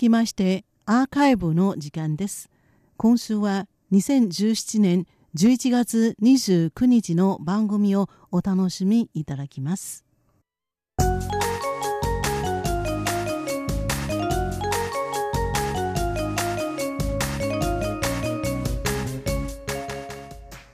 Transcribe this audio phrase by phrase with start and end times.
[0.00, 2.48] きましてアーカイブの時間です。
[2.96, 10.06] 今週は2017年11月29日の番組をお楽しみいただきます。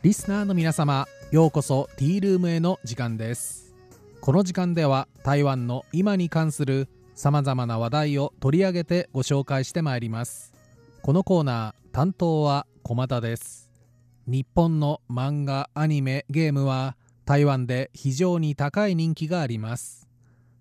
[0.02, 3.74] リスナーの皆様ようこそティールームへの時間です。
[4.20, 10.52] この時間では台湾の今に関するさまざまな話題を取り上げてご紹介してまいります。
[11.00, 13.70] このコーナー担当は駒田です。
[14.26, 16.94] 日本の漫画アニメゲームは
[17.24, 20.08] 台湾で非常に高い人気があります。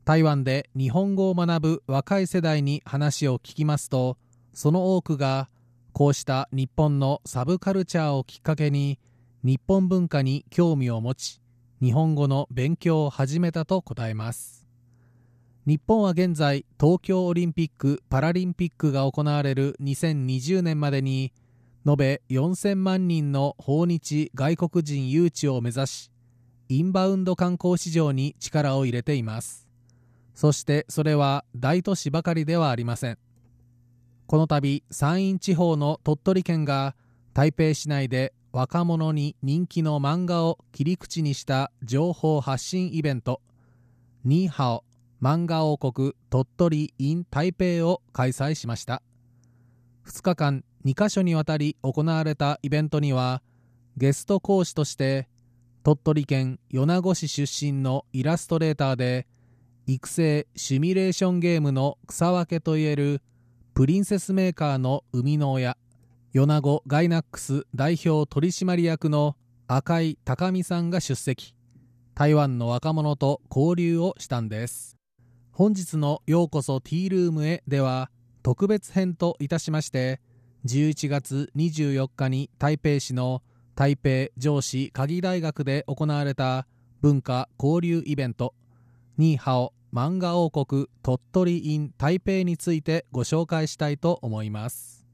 [0.05, 4.17] 台湾で日本語を学ぶ若い世代に話を聞きますと
[4.53, 5.49] その多くが
[5.91, 8.97] こうした日本のサブカルチャーをきっかけに
[9.43, 11.41] 日本文化に興味を持ち
[11.81, 14.64] 日本語の勉強を始めたと答えます。
[15.67, 21.33] 日本は現在東京オリンピック・パラリンピックが行われる2020年までに
[21.87, 26.11] 延べ4000万人の訪日外国人誘致を目指し
[26.69, 29.67] インバウンド観光市場に力を入れています。
[30.35, 33.17] そしてそれは大都市ばかりではありません。
[34.27, 36.95] この度山陰地方の鳥取県が
[37.33, 43.41] 台北市内で若者に人気の漫画を切り口にした情報発信イベント
[44.23, 44.84] ニーハオ
[45.25, 49.01] 漫画王国鳥取 in 台北を開催しました。
[50.05, 53.41] 2日間2カ所にわたり行われたイベントには
[53.97, 55.27] ゲスト講師として
[55.81, 59.25] 鳥取県米子市出身のイラストレーターで
[59.87, 63.23] 育成シミュレーションゲームの草分けといえる
[63.73, 65.75] プリンセスメーカーの生みの親
[66.33, 71.55] 米子ガイナックス代表取締役の赤井高美さんが出席。
[72.13, 74.94] 台湾の若者と交流をしたんです。
[75.57, 78.11] 本日のようこそティールームへでは
[78.43, 80.19] 特別編といたしまして
[80.65, 83.41] 11月24日に台北市の
[83.73, 86.67] 台北上司鍵大学で行われた
[86.99, 88.53] 文化交流イベント
[89.17, 95.05] ニーハオ漫画王国鳥取 in 台北についてご紹介したいと思います。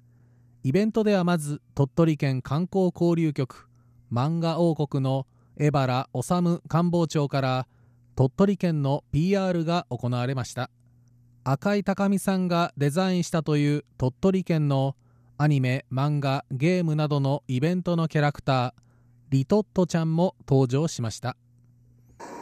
[0.64, 3.70] イベントではまず鳥取県観光交流局
[4.12, 5.28] 漫画王国の
[5.58, 7.68] 江原治官房長から
[8.16, 10.70] 鳥取県の PR が行われました。
[11.44, 14.96] 赤井高美さんがデザインしたという鳥取県の
[15.38, 18.74] アニメ漫画ゲームなどのイベントのキャラクター
[19.32, 21.38] リトットちゃんも登場しました。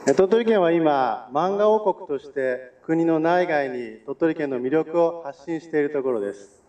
[0.06, 6.64] 鳥取県は今漫画王国として国の内外に鳥取県の魅力を発信しているところです。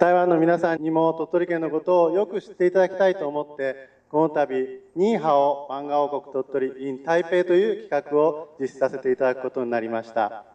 [0.00, 10.46] 台湾の皆さんにも鳥取県のことをよく知っていただきたいと思ってこの度、ニーハオ漫画王国鳥取 in 台北という企画を実施させていただくことになりました。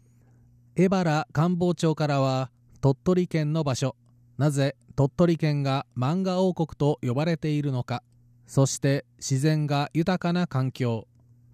[0.74, 2.50] 江原官房長からは、
[2.80, 3.94] 鳥取県の場所、
[4.38, 8.02] なぜ鳥取県が漫画王国と呼ばれているのか、
[8.48, 11.06] そして自然が豊かな環境、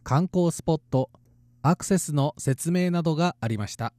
[0.02, 1.10] 観光スポット、
[1.60, 3.92] アクセスの説明などがありました。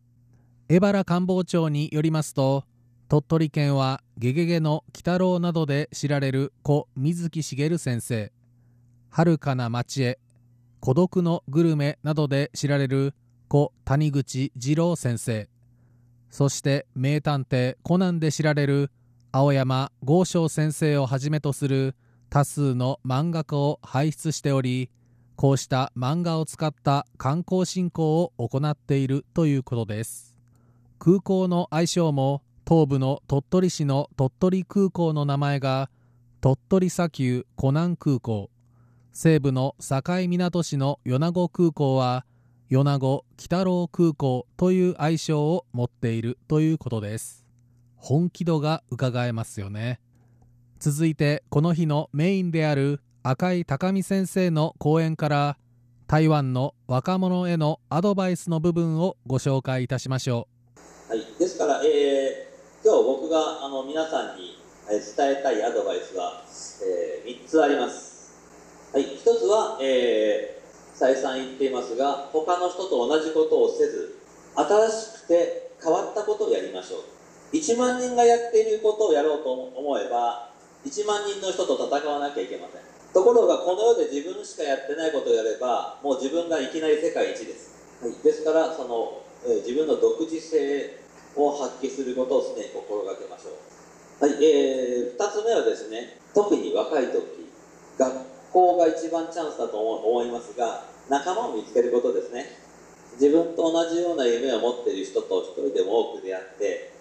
[0.70, 2.64] 江原官房長によりますと、
[3.12, 8.32] 鳥取県は「ゲゲゲの鬼太郎」などで知られる故水木しげる先生
[9.12, 10.18] 「遥かな町へ」
[10.80, 13.14] 「孤独のグルメ」などで知られる
[13.50, 15.50] 故谷口二郎先生。
[16.30, 18.90] そして名探偵コナンで知られる
[19.34, 21.98] 青山豪昌先生をはじめとする
[22.30, 24.90] 多数の漫画家を輩出しており
[25.36, 30.34] こうした漫画を使った観光振興を行っているということです。
[30.98, 35.90] 空港の愛称も東部の鳥取市の鳥取空港の名前が
[36.40, 38.50] 鳥取砂丘湖南空港
[39.12, 42.26] 西部の境港市の米子空港は
[42.70, 47.46] 米子鬼太郎空港という愛称を持っているということです。
[47.98, 50.00] 本気度が伺えますよね。
[50.80, 55.58] 続いてこの日のメインである赤井高見先生の講演から
[56.08, 60.48] 台湾の若者へのアドバイスの部分をご紹介いたしましょ
[61.10, 62.51] う、はい、ですから、えー
[62.84, 64.58] 今日僕があの皆さんに
[64.90, 66.42] 伝えたいアドバイスは、
[66.82, 68.34] えー、3つあります、
[68.92, 74.18] はい、1つは、えー、再三言っていますが他の人と同じことをせず
[74.56, 77.56] 新しくて変わったことをやりましょう。
[77.56, 80.50] 1万人がやっていることをやろうと思えば
[80.84, 82.82] 1万人の人と戦わなきゃいけません。
[83.14, 91.01] ところがこの世で自分しかやってないことをやればもう自分がいきなり世界一です、はい、ですからその、えー、自分の独自性
[91.36, 94.26] を発揮することを常に心がけましょう。
[94.26, 97.50] はい、えー、2つ目はですね、特に若い時、
[97.98, 98.12] 学
[98.52, 102.46] 校が一番チャンスだと思いますが、仲間を見つけることですね。
[103.20, 106.92] 自分と同じような夢を持っている人と一人でも多く出会って、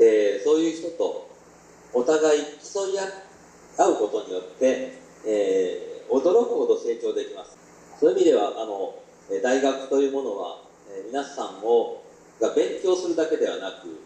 [0.00, 1.30] えー、そういう人と
[1.92, 2.98] お互い競い
[3.78, 7.58] 合うことによって、えー、驚くほど成長できます
[7.98, 8.94] そういう意味ではあの
[9.42, 12.02] 大学というものは、えー、皆さんを
[12.40, 14.00] が勉強するだけではなく、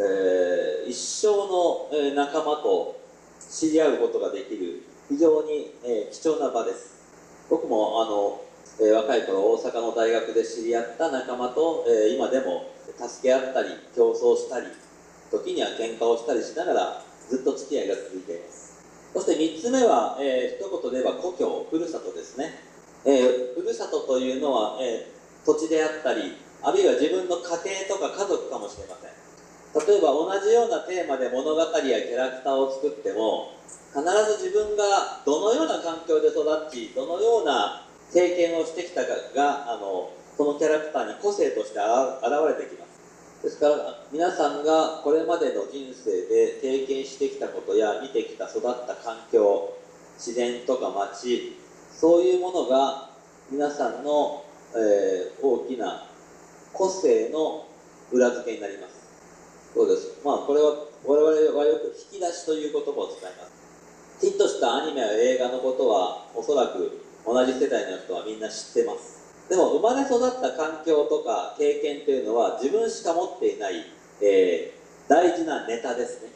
[0.00, 3.00] えー、一生の仲間と
[3.38, 6.96] 知り合うことができる非常に、えー、貴重な場です。
[7.48, 8.40] 僕もあの、
[8.80, 14.66] えー、若い頃大阪の大学で知り合った仲間と、えー、今でも助け合ったり競争したり
[15.30, 18.66] 時には喧嘩をしたりしながらずっと付き合いが続いています。
[19.14, 22.60] そして3つ目は、えー、一言で言えば故郷ふるさとですね、
[23.04, 27.42] えー、ふるさとというのは、えー、土地であったりあるいは自分の家
[27.88, 29.16] 庭とか家族かもしれません。
[29.76, 33.52] 例えば同じようなテーマで物語やキャラクターを作っても
[33.92, 42.96] 必ず自分がどのような環境で育ちどのような経験をしてきたかがあのそのキャラクターに個性として現れてきます。
[43.42, 49.76] ですから皆さんがこれまでの人生で経験してきたことや見てきた育った環境
[50.16, 51.56] 自然とか街
[51.92, 53.10] そういうものが
[53.50, 54.44] 皆さんの、
[54.74, 56.08] えー、大きな
[56.76, 57.66] 個性の
[58.12, 59.08] 裏付けになります。
[59.74, 60.20] そうです。
[60.24, 63.56] まあこれは我々はよく引き出しという言葉を使います。
[64.20, 69.16] ヒットしたアニメや映画のことはおそらく同じ世代の人はみんな知ってます。
[69.48, 73.84] でも生まれ育った環境とか経験というのは自分しか持っていない、
[74.20, 76.30] えー、大事なネタですね。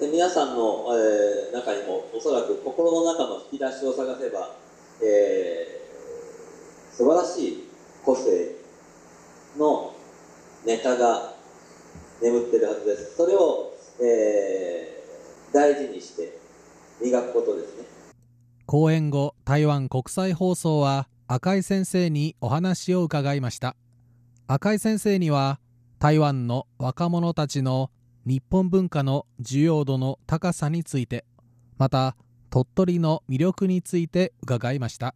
[0.00, 4.56] で皆さんの、えー、中にもおそらく心の中の引き出しを探せば、
[5.02, 7.68] えー、素晴らしい
[8.04, 8.63] 個性
[9.56, 9.94] の
[10.66, 11.34] ネタが
[12.22, 13.16] 眠ってるはずです。
[13.16, 13.72] それを、
[14.02, 16.38] えー、大事にして
[17.02, 17.84] 磨くことですね。
[18.66, 23.76] 講演後台湾国際放送は赤井先生にお話を伺いました。
[24.46, 25.60] 赤井先生には
[25.98, 27.90] 台湾の若者たちの
[28.26, 31.24] 日本文化の需要度の高さについて
[31.76, 32.16] また
[32.50, 35.14] 鳥取の魅力について伺いました。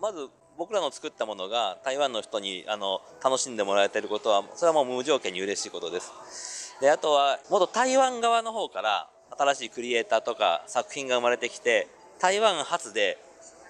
[0.00, 6.76] まず僕らの作ったものが台湾の人にあの楽しんでもらえてることはそれはもう無条件に嬉しいことです。
[6.82, 9.08] であとはもっと台湾側の方から
[9.38, 11.88] 新しいクリエイターとか作品が生まれてきて
[12.20, 13.16] 台湾発で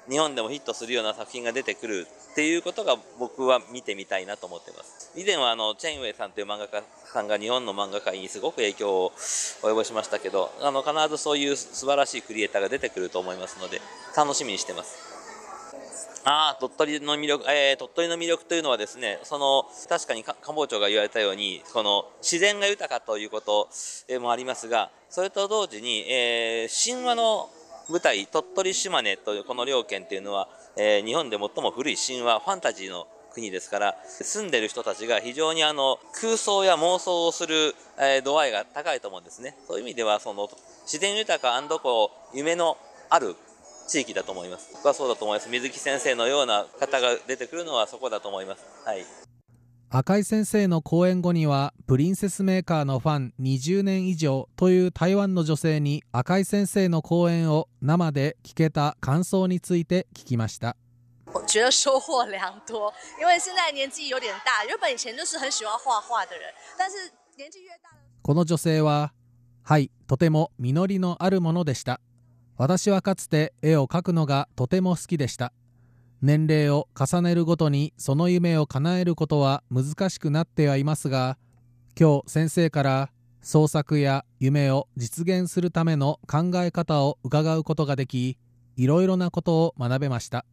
[0.08, 5.12] 日本でもヒットするような作品が出てくるっていうことが僕は見てみたいなと思ってます。
[5.14, 9.12] 以前はあのチェンウェイさんという漫画家さんが日本の漫画界にすごく影響を
[9.62, 13.80] 及ぼしましたけどあの必ずそういう素晴らしいクリエイターが出てくると思いますので
[14.16, 15.09] 楽しみにしてます。
[16.24, 23.68] あ、鳥取の魅力、えー、鳥取の魅力というのはですね、その、確かに官房長が言われたように、この、自然が豊かということ
[24.20, 27.48] もありますが、それと同時に、えー、神話の
[27.88, 39.56] 舞台、鳥取島根というこの両県というのは、えー、日本で最も古い神話、ファンタジーの国ですから、住んでる人たちが非常にあの、空想や妄想をする、えー、度合いが高いと思うんですね。
[39.66, 40.50] そういう意味では、その、
[40.82, 42.76] 自然豊かこう、夢の
[43.08, 43.34] ある
[43.90, 44.70] 地域だと思います。
[44.72, 45.48] 僕はそうだと思います。
[45.48, 48.62] 水木先生のような方が出てくるのはそこだと思います。
[48.84, 49.04] はい。
[49.92, 60.76] 赤井先生の講演後にはプリンセスメーカーのファン20年以上という台湾の女性に赤井先生の講演を生で聞けた感想について聞きました
[61.32, 64.64] 我觉得收获良多，因为现在年纪有点大。
[64.64, 66.96] 日本以前就是很喜欢画画的人，但是
[67.36, 67.90] 年纪越大，
[68.22, 69.12] この女性は、
[69.64, 72.00] はい、とても実りのあるものでした。
[72.60, 75.54] 私はかつて絵を描くのがとても好きでした。
[76.20, 81.38] 年齢を重ねるごとにその夢を叶えることは難しくなってはいますが
[81.98, 88.36] 今日先生から創作や夢を実現するための考え方を伺うことができ
[88.76, 90.44] いろいろなことを学べました。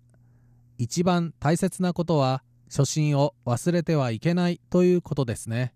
[0.78, 5.74] 一番大切なことは初心を忘れてはいけないということですね。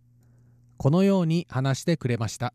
[0.78, 2.54] このように話してくれました。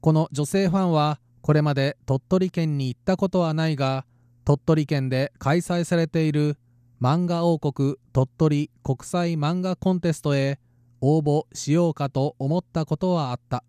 [0.00, 4.04] この女性ファンはこれまで鳥取県に行ったことはないが
[4.44, 6.58] 鳥取県で開催されている
[7.00, 10.58] 漫画王国鳥取国際漫画コンテストへ
[11.00, 13.64] 応募しようかと思ったことはあった。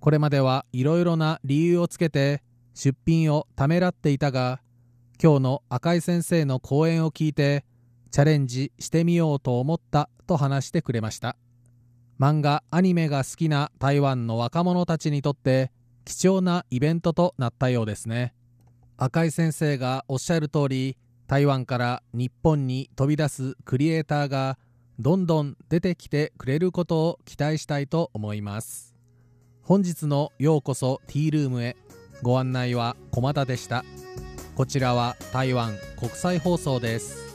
[0.00, 2.42] これまではいろいろな理由をつけて
[2.74, 4.60] 出品をためらっていたが
[5.20, 7.64] 今日の赤井先生の講演を聞いて
[8.10, 11.36] チャレンジしてみようと思ったと話してくれました。
[12.20, 15.70] 漫画アニメが好きな台湾の若者たちにとって
[16.08, 18.32] 貴重なイベントとなったようですね。
[18.96, 20.96] 赤井先生がおっしゃる通り
[21.26, 24.56] 台湾から日本に飛び出すクリエイターが
[24.98, 28.94] どんどん出てきてくれることを期待したいと思います。
[29.60, 31.76] 本日のようこそティールームへ。
[32.22, 33.84] ご案内は駒田でした。
[34.56, 37.27] こちらは台湾国際放送です。